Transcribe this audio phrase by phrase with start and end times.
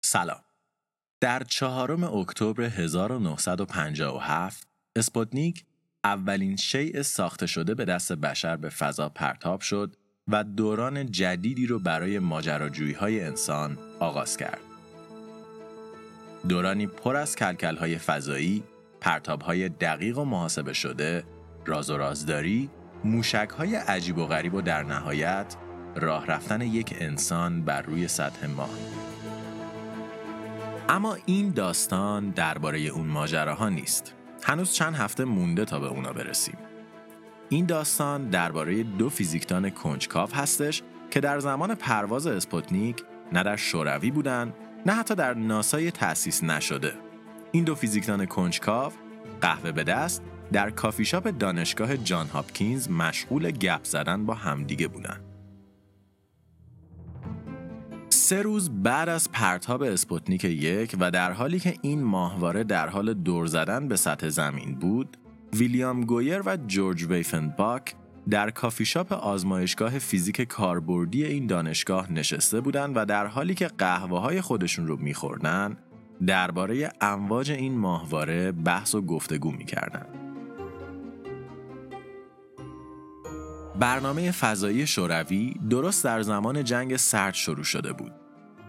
[0.00, 0.40] سلام.
[1.20, 5.64] در چهارم اکتبر 1957 اسپوتنیک
[6.04, 9.96] اولین شیء ساخته شده به دست بشر به فضا پرتاب شد
[10.28, 14.60] و دوران جدیدی رو برای ماجراجویی های انسان آغاز کرد.
[16.48, 18.62] دورانی پر از کلکل های فضایی،
[19.00, 21.24] پرتاب های دقیق و محاسبه شده،
[21.66, 22.70] راز و رازداری،
[23.04, 25.56] موشک های عجیب و غریب و در نهایت
[25.96, 28.70] راه رفتن یک انسان بر روی سطح ماه.
[30.90, 34.14] اما این داستان درباره اون ماجراها نیست.
[34.42, 36.56] هنوز چند هفته مونده تا به اونا برسیم.
[37.48, 44.10] این داستان درباره دو فیزیکدان کنجکاو هستش که در زمان پرواز اسپوتنیک نه در شوروی
[44.10, 44.52] بودن
[44.86, 46.92] نه حتی در ناسای تأسیس نشده.
[47.52, 48.92] این دو فیزیکدان کنجکاو
[49.40, 55.27] قهوه به دست در کافی شاپ دانشگاه جان هاپکینز مشغول گپ زدن با همدیگه بودن.
[58.10, 63.14] سه روز بعد از پرتاب اسپوتنیک یک و در حالی که این ماهواره در حال
[63.14, 65.16] دور زدن به سطح زمین بود،
[65.52, 67.94] ویلیام گویر و جورج ویفنباک
[68.30, 74.20] در کافی شاپ آزمایشگاه فیزیک کاربردی این دانشگاه نشسته بودند و در حالی که قهوه
[74.20, 75.76] های خودشون رو میخوردن
[76.26, 80.27] درباره امواج این ماهواره بحث و گفتگو می‌کردن.
[83.78, 88.12] برنامه فضایی شوروی درست در زمان جنگ سرد شروع شده بود.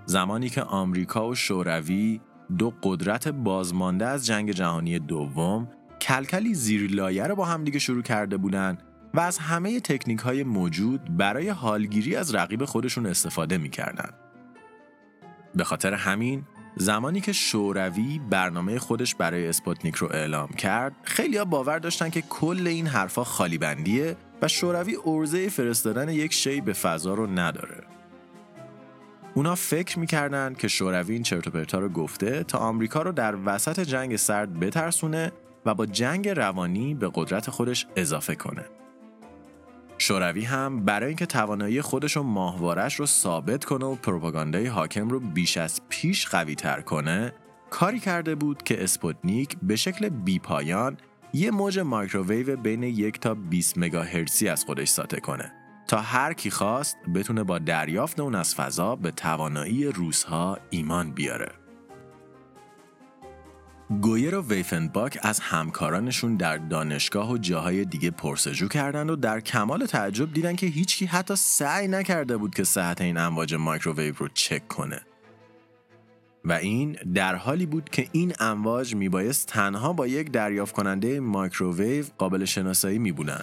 [0.05, 2.21] زمانی که آمریکا و شوروی
[2.57, 5.67] دو قدرت بازمانده از جنگ جهانی دوم
[6.01, 11.17] کلکلی زیر لایه رو با همدیگه شروع کرده بودند و از همه تکنیک های موجود
[11.17, 14.09] برای حالگیری از رقیب خودشون استفاده می‌کردن.
[15.55, 16.43] به خاطر همین
[16.75, 22.21] زمانی که شوروی برنامه خودش برای اسپوتنیک رو اعلام کرد خیلی ها باور داشتن که
[22.21, 27.83] کل این حرفا خالی بندیه و شوروی ارزه فرستادن یک شی به فضا رو نداره.
[29.33, 33.79] اونا فکر می‌کردن که شوروی این چرت و رو گفته تا آمریکا رو در وسط
[33.79, 35.31] جنگ سرد بترسونه
[35.65, 38.65] و با جنگ روانی به قدرت خودش اضافه کنه.
[39.97, 45.19] شوروی هم برای اینکه توانایی خودش و ماهوارش رو ثابت کنه و پروپاگاندای حاکم رو
[45.19, 47.33] بیش از پیش قوی تر کنه
[47.69, 50.97] کاری کرده بود که اسپوتنیک به شکل بیپایان
[51.33, 55.51] یه موج مایکروویو بین یک تا 20 مگاهرتزی از خودش ساطع کنه
[55.87, 61.51] تا هر کی خواست بتونه با دریافت اون از فضا به توانایی روسها ایمان بیاره.
[64.01, 69.15] گویر و ویفنباک از همکارانشون در دانشگاه و جاهای دیگه پرس و جو کردند و
[69.15, 74.13] در کمال تعجب دیدن که هیچکی حتی سعی نکرده بود که صحت این امواج مایکروویو
[74.17, 75.01] رو چک کنه.
[76.49, 82.05] و این در حالی بود که این امواج میبایست تنها با یک دریافت کننده مایکروویو
[82.17, 83.41] قابل شناسایی میبودن.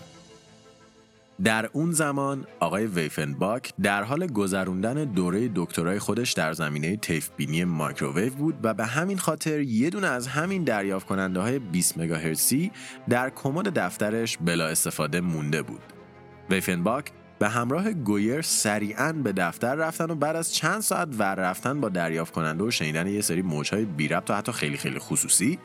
[1.44, 7.64] در اون زمان آقای ویفنباک در حال گذروندن دوره دکترای خودش در زمینه طیف بینی
[7.64, 12.70] مایکروویو بود و به همین خاطر یه دونه از همین دریافت کننده های 20 مگاهرتزی
[13.08, 15.82] در کمد دفترش بلا استفاده مونده بود.
[16.50, 21.80] ویفنباک به همراه گویر سریعا به دفتر رفتن و بعد از چند ساعت ور رفتن
[21.80, 25.58] با دریافت کننده و شنیدن یه سری موجهای بی ربط و حتی خیلی خیلی خصوصی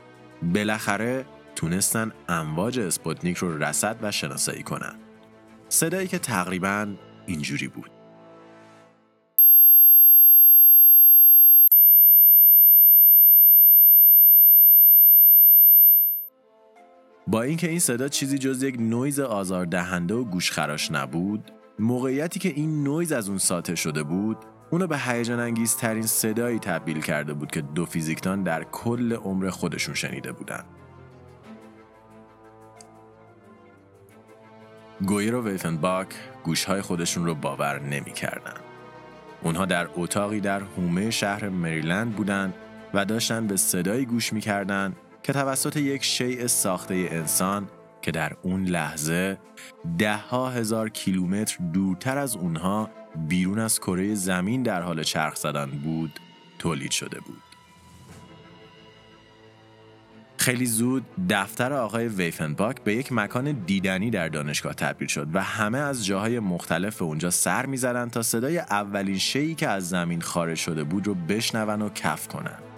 [0.53, 4.95] بالاخره تونستن امواج اسپوتنیک رو رصد و شناسایی کنن.
[5.69, 6.87] صدایی که تقریبا
[7.25, 7.91] اینجوری بود.
[17.27, 22.83] با اینکه این صدا چیزی جز یک نویز آزاردهنده و گوشخراش نبود موقعیتی که این
[22.83, 24.37] نویز از اون ساطع شده بود
[24.69, 29.49] اونو به هیجان انگیز ترین صدایی تبدیل کرده بود که دو فیزیکدان در کل عمر
[29.49, 30.63] خودشون شنیده بودن.
[35.05, 36.07] گویر و ویفنباک
[36.43, 38.57] گوشهای خودشون رو باور نمی‌کردن.
[39.43, 42.53] اونها در اتاقی در حومه شهر مریلند بودند
[42.93, 47.67] و داشتن به صدایی گوش می‌کردند که توسط یک شیء ساخته انسان
[48.01, 49.37] که در اون لحظه
[49.97, 52.89] ده ها هزار کیلومتر دورتر از اونها
[53.27, 56.19] بیرون از کره زمین در حال چرخ زدن بود
[56.59, 57.41] تولید شده بود.
[60.37, 65.77] خیلی زود دفتر آقای ویفنباک به یک مکان دیدنی در دانشگاه تبدیل شد و همه
[65.77, 70.83] از جاهای مختلف اونجا سر می‌زدن تا صدای اولین شیئی که از زمین خارج شده
[70.83, 72.70] بود رو بشنون و کف کنن.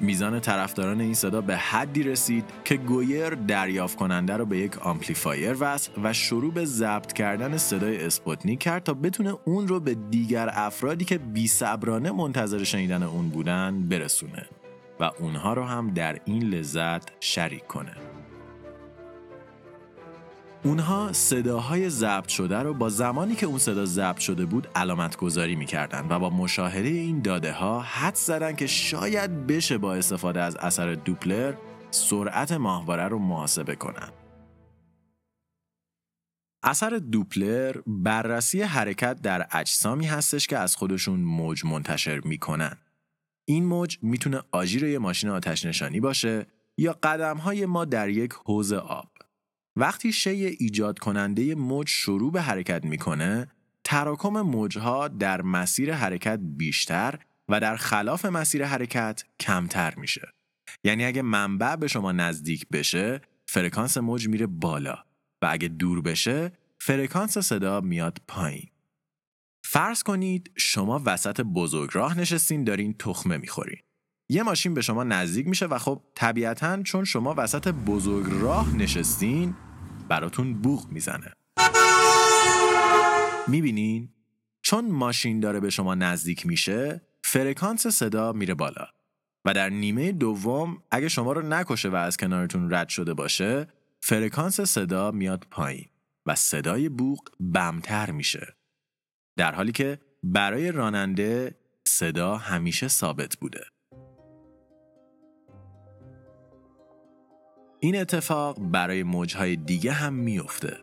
[0.00, 5.56] میزان طرفداران این صدا به حدی رسید که گویر دریافت کننده رو به یک آمپلیفایر
[5.60, 10.50] وصل و شروع به ضبط کردن صدای اسپوتنیک کرد تا بتونه اون رو به دیگر
[10.52, 14.46] افرادی که بی صبرانه منتظر شنیدن اون بودن برسونه
[15.00, 18.13] و اونها رو هم در این لذت شریک کنه.
[20.64, 25.56] اونها صداهای ضبط شده رو با زمانی که اون صدا ضبط شده بود علامت گذاری
[25.56, 30.56] می‌کردن و با مشاهده این داده ها حد زدن که شاید بشه با استفاده از
[30.56, 31.54] اثر دوپلر
[31.90, 34.08] سرعت ماهواره رو محاسبه کنن.
[36.62, 42.76] اثر دوپلر بررسی حرکت در اجسامی هستش که از خودشون موج منتشر می‌کنن.
[43.44, 46.46] این موج می‌تونه آژیر یه ماشین آتش نشانی باشه
[46.78, 49.13] یا قدم های ما در یک حوز آب.
[49.76, 53.48] وقتی شی ایجاد کننده موج شروع به حرکت می‌کنه،
[53.84, 57.18] تراکم موجها در مسیر حرکت بیشتر
[57.48, 60.28] و در خلاف مسیر حرکت کمتر میشه.
[60.84, 64.96] یعنی اگه منبع به شما نزدیک بشه، فرکانس موج میره بالا
[65.42, 68.68] و اگه دور بشه، فرکانس صدا میاد پایین.
[69.64, 73.78] فرض کنید شما وسط بزرگراه نشستین دارین تخمه می‌خورین.
[74.28, 79.54] یه ماشین به شما نزدیک میشه و خب طبیعتا چون شما وسط بزرگ راه نشستین
[80.08, 81.32] براتون بوغ می‌زنه.
[83.48, 84.08] می‌بینین؟
[84.62, 88.86] چون ماشین داره به شما نزدیک میشه فرکانس صدا میره بالا.
[89.44, 93.68] و در نیمه دوم اگه شما رو نکشه و از کنارتون رد شده باشه
[94.00, 95.88] فرکانس صدا میاد پایین
[96.26, 98.56] و صدای بوغ بمتر میشه.
[99.36, 103.64] در حالی که برای راننده صدا همیشه ثابت بوده.
[107.84, 110.76] این اتفاق برای موجهای دیگه هم میفته.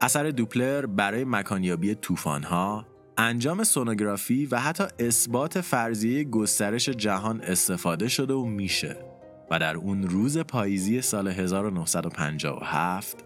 [0.00, 2.86] اثر دوپلر برای مکانیابی طوفان‌ها،
[3.18, 8.96] انجام سونوگرافی و حتی اثبات فرضیه گسترش جهان استفاده شده و میشه
[9.50, 13.24] و در اون روز پاییزی سال 1957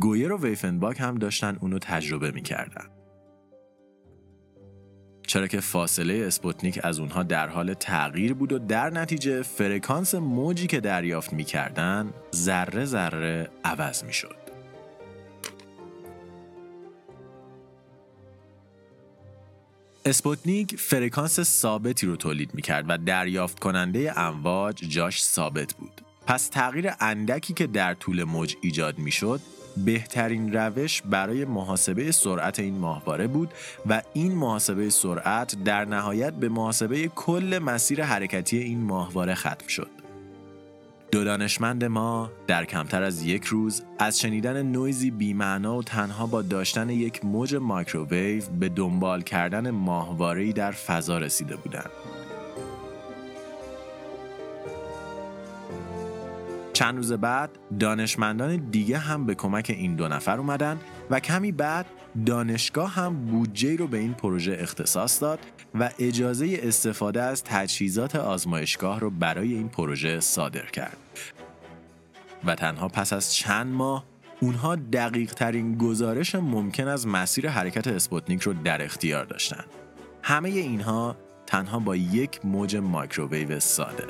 [0.00, 2.99] گویر و ویفنباک هم داشتن اونو تجربه می‌کردن.
[5.30, 10.66] چرا که فاصله اسپوتنیک از اونها در حال تغییر بود و در نتیجه فرکانس موجی
[10.66, 14.36] که دریافت می‌کردن ذره ذره عوض می‌شد.
[20.04, 26.00] اسپوتنیک فرکانس ثابتی رو تولید می‌کرد و دریافت کننده امواج جاش ثابت بود.
[26.26, 29.40] پس تغییر اندکی که در طول موج ایجاد می‌شد
[29.76, 33.50] بهترین روش برای محاسبه سرعت این ماهواره بود
[33.88, 39.90] و این محاسبه سرعت در نهایت به محاسبه کل مسیر حرکتی این ماهواره ختم شد.
[41.12, 46.42] دو دانشمند ما در کمتر از یک روز از شنیدن نویزی بیمعنا و تنها با
[46.42, 51.90] داشتن یک موج مایکروویو به دنبال کردن ماهواره‌ای در فضا رسیده بودند.
[56.80, 57.50] چند روز بعد
[57.80, 60.80] دانشمندان دیگه هم به کمک این دو نفر اومدن
[61.10, 61.86] و کمی بعد
[62.26, 65.38] دانشگاه هم بودجه ای رو به این پروژه اختصاص داد
[65.74, 70.96] و اجازه استفاده از تجهیزات آزمایشگاه رو برای این پروژه صادر کرد.
[72.44, 74.04] و تنها پس از چند ماه
[74.40, 79.64] اونها دقیق ترین گزارش ممکن از مسیر حرکت اسپوتنیک رو در اختیار داشتن.
[80.22, 81.16] همه اینها
[81.46, 84.06] تنها با یک موج مایکروویو ساده.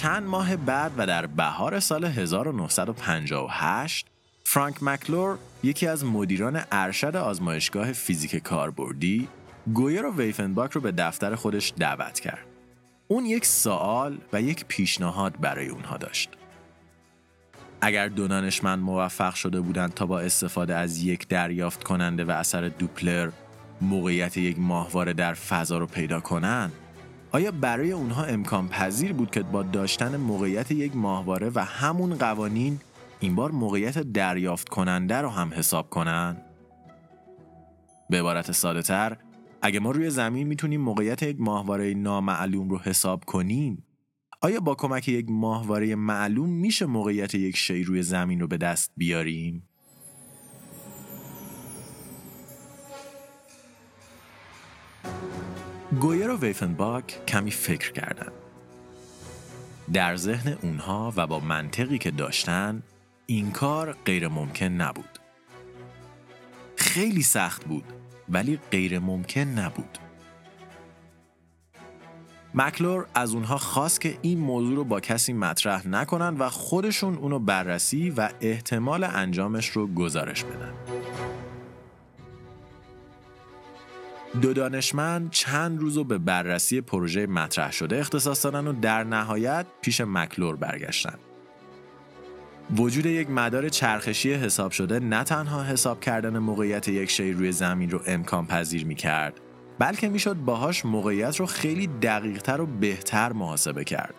[0.00, 4.06] چند ماه بعد و در بهار سال 1958
[4.44, 9.28] فرانک مکلور یکی از مدیران ارشد آزمایشگاه فیزیک کاربردی
[9.74, 12.46] گویر و ویفنباک رو به دفتر خودش دعوت کرد.
[13.08, 16.30] اون یک سوال و یک پیشنهاد برای اونها داشت.
[17.80, 22.68] اگر دو دانشمند موفق شده بودند تا با استفاده از یک دریافت کننده و اثر
[22.68, 23.30] دوپلر
[23.80, 26.72] موقعیت یک ماهواره در فضا رو پیدا کنند
[27.32, 32.80] آیا برای اونها امکان پذیر بود که با داشتن موقعیت یک ماهواره و همون قوانین
[33.20, 36.36] این بار موقعیت دریافت کننده رو هم حساب کنن؟
[38.10, 39.16] به عبارت ساده تر
[39.62, 43.84] اگه ما روی زمین می‌تونیم موقعیت یک ماهواره نامعلوم رو حساب کنیم
[44.42, 48.92] آیا با کمک یک ماهواره معلوم میشه موقعیت یک شی روی زمین رو به دست
[48.96, 49.69] بیاریم؟
[55.98, 58.32] گویر و ویفنباک کمی فکر کردند.
[59.92, 62.82] در ذهن اونها و با منطقی که داشتن
[63.26, 65.18] این کار غیر ممکن نبود.
[66.76, 67.84] خیلی سخت بود
[68.28, 69.98] ولی غیر ممکن نبود.
[72.54, 77.38] مکلور از اونها خواست که این موضوع رو با کسی مطرح نکنن و خودشون اونو
[77.38, 80.99] بررسی و احتمال انجامش رو گزارش بدن.
[84.40, 89.66] دو دانشمند چند روز رو به بررسی پروژه مطرح شده اختصاص دادن و در نهایت
[89.80, 91.14] پیش مکلور برگشتن.
[92.76, 97.90] وجود یک مدار چرخشی حساب شده نه تنها حساب کردن موقعیت یک شی روی زمین
[97.90, 99.40] رو امکان پذیر می کرد
[99.78, 104.14] بلکه می‌شد باهاش موقعیت رو خیلی دقیقتر و بهتر محاسبه کرد.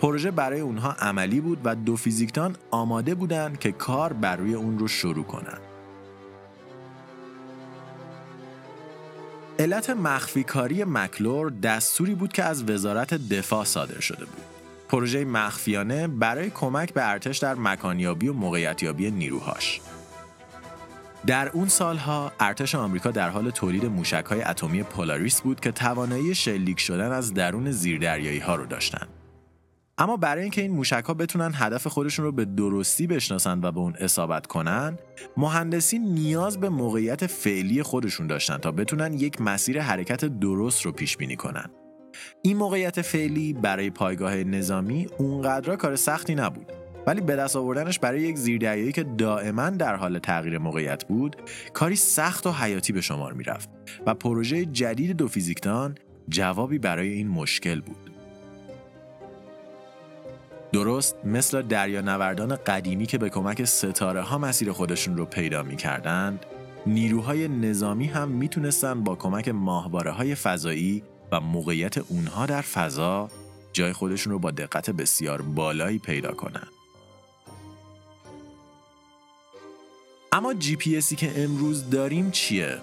[0.00, 4.78] پروژه برای اونها عملی بود و دو فیزیکدان آماده بودند که کار بر روی اون
[4.78, 5.73] رو شروع کنند.
[9.58, 14.44] علت مخفی کاری مکلور دستوری بود که از وزارت دفاع صادر شده بود.
[14.88, 19.80] پروژه مخفیانه برای کمک به ارتش در مکانیابی و موقعیتیابی نیروهاش.
[21.26, 26.80] در اون سالها ارتش آمریکا در حال تولید موشک‌های اتمی پولاریس بود که توانایی شلیک
[26.80, 29.08] شدن از درون زیردریایی ها رو داشتند.
[29.98, 33.80] اما برای اینکه این موشک ها بتونن هدف خودشون رو به درستی بشناسند و به
[33.80, 34.98] اون اصابت کنن
[35.36, 41.16] مهندسی نیاز به موقعیت فعلی خودشون داشتن تا بتونن یک مسیر حرکت درست رو پیش
[41.16, 41.70] بینی کنن.
[42.42, 46.72] این موقعیت فعلی برای پایگاه نظامی اونقدر کار سختی نبود
[47.06, 51.36] ولی به دست آوردنش برای یک زیردریایی که دائما در حال تغییر موقعیت بود
[51.72, 53.68] کاری سخت و حیاتی به شمار می‌رفت
[54.06, 55.94] و پروژه جدید دو فیزیکدان
[56.28, 58.13] جوابی برای این مشکل بود.
[60.74, 66.46] درست مثل دریانوردان قدیمی که به کمک ستاره ها مسیر خودشون رو پیدا می کردند،
[66.86, 71.02] نیروهای نظامی هم می‌تونستن با کمک ماهواره های فضایی
[71.32, 73.30] و موقعیت اونها در فضا
[73.72, 76.68] جای خودشون رو با دقت بسیار بالایی پیدا کنند.
[80.32, 82.78] اما جی پی اسی که امروز داریم چیه؟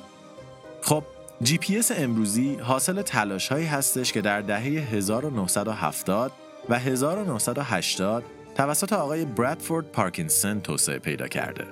[0.81, 1.03] خب
[1.41, 6.31] جی پی اس امروزی حاصل تلاش هایی هستش که در دهه 1970
[6.69, 8.23] و 1980
[8.55, 11.65] توسط آقای برادفورد پارکینسون توسعه پیدا کرده.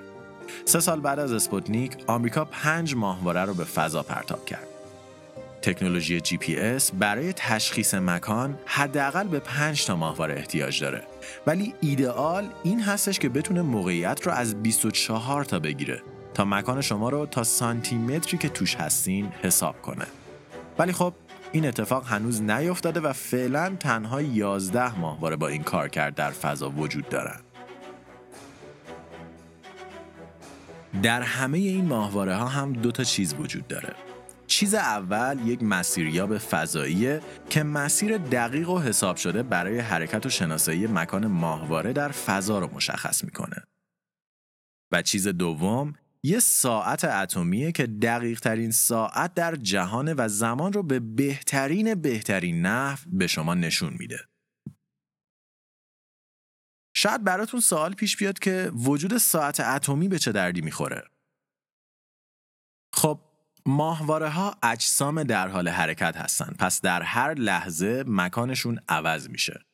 [0.64, 4.66] سه سال بعد از اسپوتنیک، آمریکا پنج ماهواره رو به فضا پرتاب کرد.
[5.62, 11.02] تکنولوژی GPS برای تشخیص مکان حداقل به 5 تا ماهواره احتیاج داره
[11.46, 16.02] ولی ایدئال این هستش که بتونه موقعیت رو از 24 تا بگیره
[16.34, 20.06] تا مکان شما رو تا سانتی متری که توش هستین حساب کنه
[20.78, 21.12] ولی خب
[21.52, 26.70] این اتفاق هنوز نیفتاده و فعلا تنها 11 ماهواره با این کار کرد در فضا
[26.70, 27.40] وجود دارن.
[31.02, 33.94] در همه این ماهواره ها هم دو تا چیز وجود داره.
[34.46, 40.86] چیز اول یک مسیریاب فضاییه که مسیر دقیق و حساب شده برای حرکت و شناسایی
[40.86, 43.62] مکان ماهواره در فضا رو مشخص می‌کنه.
[44.92, 50.82] و چیز دوم یه ساعت اتمیه که دقیق ترین ساعت در جهان و زمان رو
[50.82, 54.18] به بهترین بهترین نحو به شما نشون میده.
[56.96, 61.02] شاید براتون سوال پیش بیاد که وجود ساعت اتمی به چه دردی می‌خوره؟
[62.94, 63.20] خب
[63.66, 69.69] ماهواره ها اجسام در حال حرکت هستند پس در هر لحظه مکانشون عوض میشه.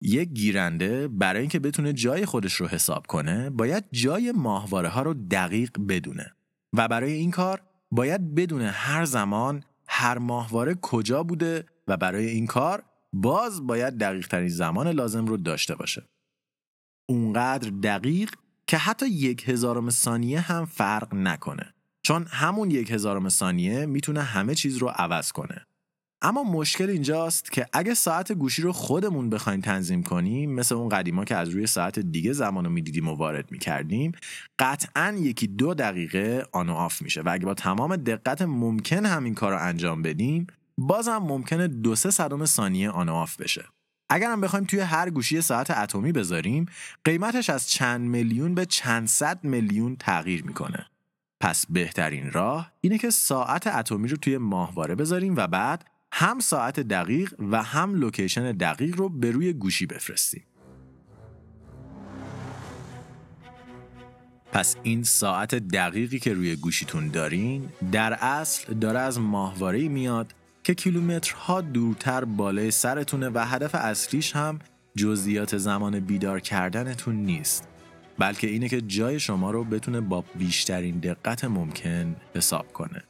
[0.00, 5.14] یک گیرنده برای اینکه بتونه جای خودش رو حساب کنه باید جای ماهواره ها رو
[5.14, 6.32] دقیق بدونه.
[6.76, 12.46] و برای این کار باید بدونه هر زمان هر ماهواره کجا بوده و برای این
[12.46, 16.06] کار باز باید دقیق ترین زمان لازم رو داشته باشه.
[17.08, 18.34] اونقدر دقیق
[18.66, 21.74] که حتی یک هزارم ثانیه هم فرق نکنه.
[22.02, 25.65] چون همون یک هزارم ثانیه می‌تونه همه چیز رو عوض کنه.
[26.22, 31.24] اما مشکل اینجاست که اگه ساعت گوشی رو خودمون بخوایم تنظیم کنیم مثل اون قدیما
[31.24, 34.12] که از روی ساعت دیگه زمان رو می‌دیدیم و وارد می‌کردیم
[34.58, 37.20] قطعا یکی دو دقیقه on و off میشه.
[37.20, 40.46] و اگه با تمام دقت ممکن همین کار رو انجام بدیم
[40.78, 43.64] بازم ممکنه دو سه صدم ثانیه on و off بشه.
[44.10, 46.66] اگر هم بخوایم توی هر گوشی ساعت اتمی بذاریم
[47.04, 50.86] قیمتش از چند میلیون به چند صد میلیون تغییر می‌کنه.
[51.40, 56.80] پس بهترین راه اینه که ساعت اتمی رو توی ماهواره بذاریم و بعد هم ساعت
[56.80, 60.44] دقیق و هم location دقیق رو به روی گوشی بفرستیم.
[64.52, 70.34] پس این ساعت دقیقی که روی گوشیتون دارین در اصل داره از ماهواره میاد
[70.64, 74.58] که کیلومترها دورتر بالای سرتونه و هدف اصلیش هم
[74.96, 77.68] جزئیات زمان بیدار کردنتون نیست
[78.18, 83.02] بلکه اینه که جای شما رو بتونه با بیشترین دقت ممکن حساب کنه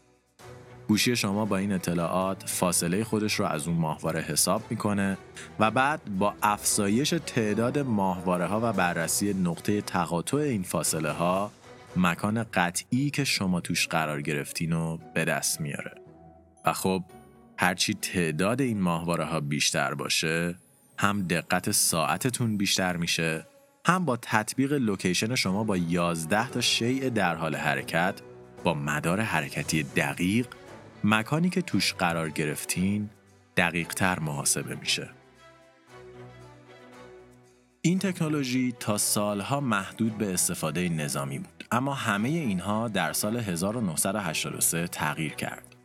[0.89, 5.19] گوشی شما با این اطلاعات فاصله خودش رو از اون ماهواره حساب می‌کنه
[5.59, 11.51] و بعد با افزایش تعداد ماهواره ها و بررسی نقطه تقاطع این فاصله ها
[11.97, 15.95] مکان قطعی که شما توش قرار گرفتین رو به دست میاره.
[16.65, 17.03] و خب
[17.59, 20.55] هرچی تعداد این ماهواره ها بیشتر باشه
[20.99, 23.47] هم دقت ساعتتون بیشتر میشه
[23.87, 28.15] هم با تطبیق لوکیشن شما با 11 تا شیء در حال حرکت
[28.65, 30.47] با مدار حرکتی دقیق
[31.09, 33.11] مکانی که توش قرار گرفتین
[33.57, 35.11] دقیق تر محاسبه میشه.
[37.81, 44.89] این تکنولوژی تا سالها محدود به استفاده نظامی بود اما همه اینها در سال 1983
[44.89, 45.77] تغییر کرد.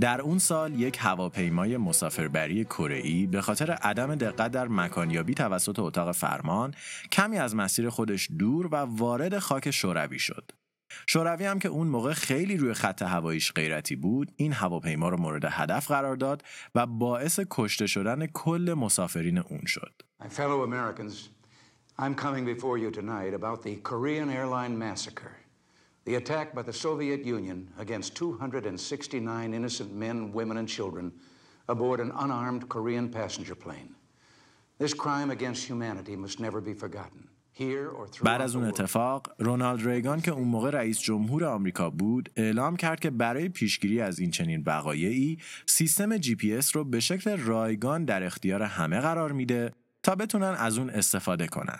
[0.00, 6.12] در اون سال یک هواپیمای مسافربری کره به خاطر عدم دقت در مکانیابی توسط اتاق
[6.12, 6.74] فرمان
[7.12, 10.61] کمی از مسیر خودش دور و وارد خاک شوروی شد.
[11.06, 15.44] شوروی هم که اون موقع خیلی روی خط هواییش غیرتی بود این هواپیما رو مورد
[15.44, 16.42] هدف قرار داد
[16.74, 20.02] و باعث کشته شدن کل مسافرین اون شد.
[21.98, 25.36] I'm coming before you tonight about the Korean airline massacre.
[26.04, 31.12] The attack by the Soviet Union against 269 innocent men, women, and children
[31.68, 33.94] aboard an unarmed Korean passenger plane.
[34.78, 37.28] This crime against humanity must never be forgotten.
[38.24, 43.00] بعد از اون اتفاق رونالد ریگان که اون موقع رئیس جمهور آمریکا بود اعلام کرد
[43.00, 48.04] که برای پیشگیری از این چنین وقایعی سیستم جی پی اس رو به شکل رایگان
[48.04, 51.78] در اختیار همه قرار میده تا بتونن از اون استفاده کنن.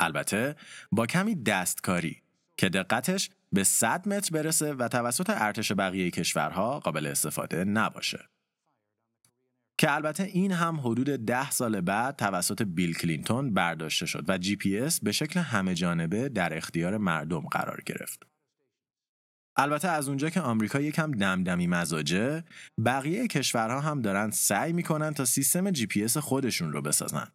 [0.00, 0.56] البته
[0.92, 2.22] با کمی دستکاری
[2.56, 8.31] که دقتش به 100 متر برسه و توسط ارتش بقیه کشورها قابل استفاده نباشه.
[9.82, 14.56] که البته این هم حدود ده سال بعد توسط بیل کلینتون برداشته شد و جی
[14.56, 18.22] پی اس به شکل همه جانبه در اختیار مردم قرار گرفت.
[19.56, 22.44] البته از اونجا که آمریکا یکم دمدمی مزاجه
[22.84, 27.28] بقیه کشورها هم دارن سعی می‌کنن تا سیستم جی پی اس خودشون رو بسازن.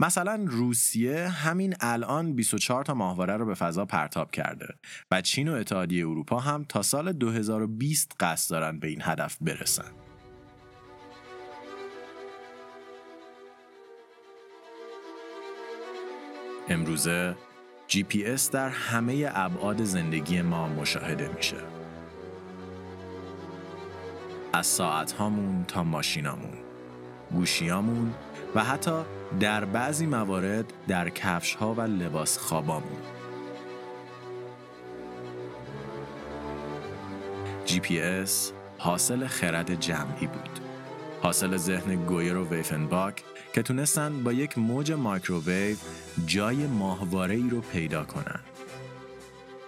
[0.00, 4.74] مثلا روسیه همین الان 24 تا ماهواره رو به فضا پرتاب کرده
[5.10, 10.05] و چین و اتحادیه اروپا هم تا سال 2020 قصد دارن به این هدف برسن.
[16.68, 17.36] امروزه
[17.86, 21.56] جی پی اس در همه ابعاد زندگی ما مشاهده میشه.
[24.52, 26.58] از ساعت هامون تا ماشینامون،
[27.32, 28.14] گوشیامون
[28.54, 29.02] و حتی
[29.40, 32.98] در بعضی موارد در کفش ها و لباس خوابامون.
[37.64, 40.60] جی پی اس حاصل خرد جمعی بود.
[41.22, 43.24] حاصل ذهن گویر و ویفنباک
[43.56, 45.76] که تونستن با یک موج مایکروویو
[46.26, 48.40] جای ماهواره ای رو پیدا کنن.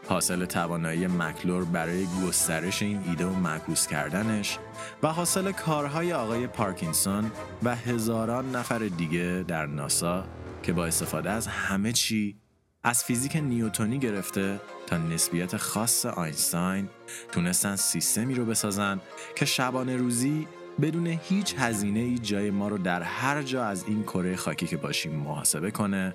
[0.08, 4.58] حاصل توانایی مکلور برای گسترش این ایده و معکوس کردنش
[5.02, 7.30] و حاصل کارهای آقای پارکینسون
[7.62, 10.24] و هزاران نفر دیگه در ناسا
[10.62, 12.36] که با استفاده از همه چی
[12.82, 16.88] از فیزیک نیوتونی گرفته تا نسبیت خاص آینستاین
[17.32, 19.00] تونستن سیستمی رو بسازن
[19.36, 20.46] که شبانه روزی
[20.82, 24.76] بدون هیچ هزینه ای جای ما رو در هر جا از این کره خاکی که
[24.76, 26.14] باشیم محاسبه کنه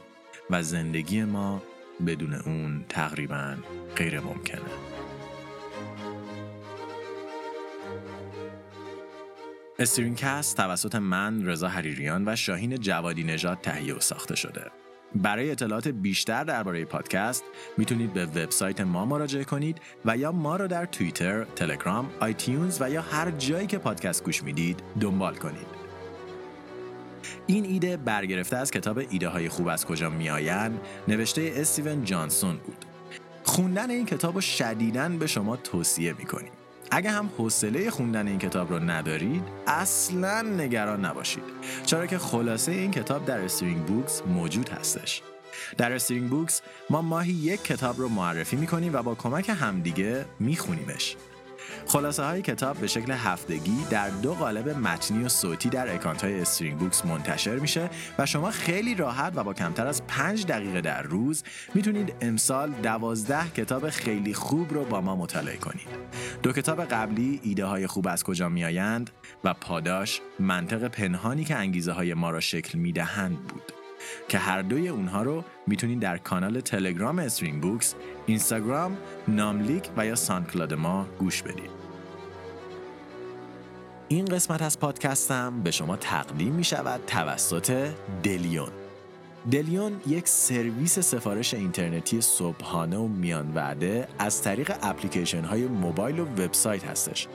[0.49, 1.61] و زندگی ما
[2.07, 3.55] بدون اون تقریبا
[3.95, 4.61] غیر ممکنه.
[9.79, 14.82] استرینکست توسط من رضا حریریان و شاهین جوادی نژاد تهیه و ساخته شده.
[15.15, 17.43] برای اطلاعات بیشتر درباره پادکست
[17.77, 22.89] می‌تونید به وبسایت ما مراجعه کنید و یا ما رو در توییتر، تلگرام، آیتیونز و
[22.89, 25.83] یا هر جایی که پادکست گوش می‌دید دنبال کنید.
[27.47, 32.85] این ایده برگرفته از کتاب ایده های خوب از کجا میآیند نوشته استیون جانسون بود.
[33.43, 36.51] خوندن این کتاب رو شدیداً به شما توصیه می‌کنیم.
[36.95, 41.43] اگه هم حوصله خوندن این کتاب رو ندارید اصلا نگران نباشید.
[41.85, 45.21] چرا که خلاصه این کتاب در استرینگ بوکس موجود هستش.
[45.77, 51.15] در استرینگ بوکس ما ماهی یک کتاب رو معرفی می‌کنیم و با کمک همدیگه میخونیمش.
[51.87, 56.41] خلاصه های کتاب به شکل هفتگی در دو قالب متنی و صوتی در اکانت های
[56.41, 61.01] استرینگ بوکس منتشر میشه و شما خیلی راحت و با کمتر از پنج دقیقه در
[61.01, 65.87] روز می‌تونید امسال دوازده کتاب خیلی خوب رو با ما مطالعه کنید.
[66.43, 69.09] دو کتاب قبلی ایده های خوب از کجا میآیند
[69.43, 73.82] و پاداش منطق پنهانی که انگیزه های ما را شکل می‌دهند بود.
[74.27, 80.15] که هر دوی اونها رو می‌تونید در کانال تلگرام استرینگ بوکس، اینستاگرام، ناملیک و یا
[80.15, 81.83] سانکلاد ما گوش بدید.
[84.07, 87.89] این قسمت از پادکستم به شما تقدیم می شود توسط
[88.23, 88.69] دلیون.
[89.51, 96.25] دلیون یک سرویس سفارش اینترنتی صبحانه و میان وعده از طریق اپلیکیشن های موبایل و
[96.25, 97.27] وبسایت هستش.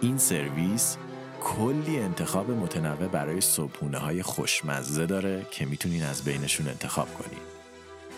[0.00, 0.96] این سرویس
[1.40, 7.40] کلی انتخاب متنوع برای صبحونه های خوشمزه داره که می‌تونین از بینشون انتخاب کنین.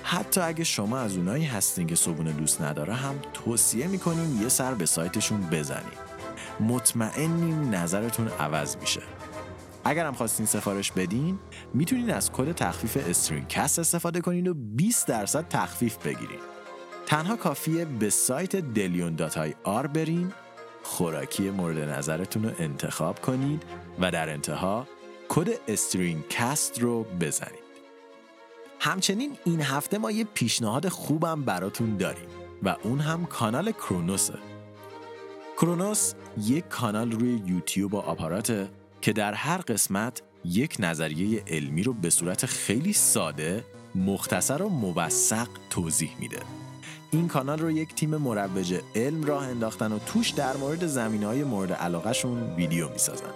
[0.02, 4.74] حتی اگه شما از اونایی هستین که صبحونه دوست نداره هم توصیه می‌کنیم یه سر
[4.74, 6.12] به سایتشون بزنید.
[6.60, 9.02] مطمئنیم نظرتون عوض میشه.
[9.84, 11.38] اگر هم خواستین سفارش بدین
[11.74, 16.52] می‌تونین از کد تخفیف استرینگ کست استفاده کنید و 20 درصد تخفیف بگیرید.
[17.06, 19.16] تنها کافیه به سایت دلیون آی
[19.64, 20.32] آر برین
[20.82, 23.62] خوراکی مورد نظرتون رو انتخاب کنید
[24.00, 24.86] و در انتها
[25.28, 27.62] کد استرینگ کست رو بزنید
[28.80, 32.28] همچنین این هفته ما یه پیشنهاد خوبم براتون داریم
[32.62, 34.38] و اون هم کانال کرونوسه
[35.56, 38.68] کرونوس یک کانال روی یوتیوب و آپاراته
[39.00, 43.64] که در هر قسمت یک نظریه علمی رو به صورت خیلی ساده،
[43.94, 46.38] مختصر و موثق توضیح میده.
[47.14, 51.44] این کانال رو یک تیم مروج علم راه انداختن و توش در مورد زمین های
[51.44, 53.30] مورد علاقهشون ویدیو می‌سازن.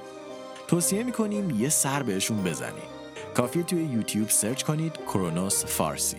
[0.68, 2.96] توصیه می‌کنیم یه سر بهشون بزنید.
[3.34, 6.16] کافیه توی یوتیوب سرچ کنید کرونوس فارسی.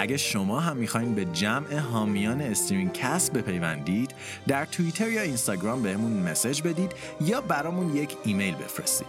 [0.00, 4.14] اگه شما هم می‌خواین به جمع حامیان استرینگ کست بپیوندید
[4.46, 9.06] در توییتر یا اینستاگرام بهمون مسج بدید یا برامون یک ایمیل بفرستید.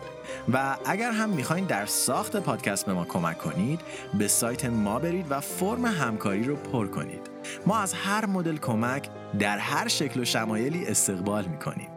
[0.54, 3.82] و اگر هم می‌خواین در ساخت پادکست به ما کمک کنید
[4.14, 7.30] به سایت ما برید و فرم همکاری رو پر کنید.
[7.66, 11.91] ما از هر مدل کمک در هر شکل و شمایلی استقبال می‌کنیم.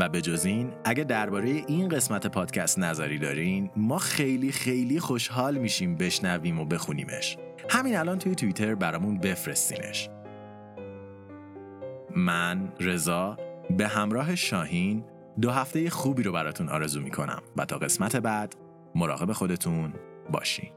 [0.00, 5.58] و به جز این اگه درباره این قسمت پادکست نظری دارین ما خیلی خیلی خوشحال
[5.58, 7.38] میشیم بشنویم و بخونیمش.
[7.70, 10.08] همین الان توی توییتر برامون بفرستینش.
[12.16, 13.36] من رضا
[13.76, 15.04] به همراه شاهین
[15.40, 18.54] دو هفته خوبی رو براتون آرزو می‌کنم و تا قسمت بعد
[18.94, 19.92] مراقب خودتون
[20.30, 20.70] باشین.